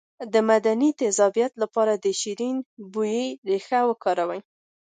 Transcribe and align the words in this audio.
د 0.33 0.35
معدې 0.47 0.73
د 0.93 0.95
تیزابیت 0.99 1.53
لپاره 1.63 1.93
د 1.95 2.05
شیرین 2.19 2.57
بویې 2.93 3.25
ریښه 3.49 3.79
وکاروئ 3.89 4.41